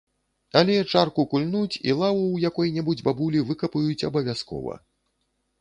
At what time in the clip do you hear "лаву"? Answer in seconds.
1.99-2.23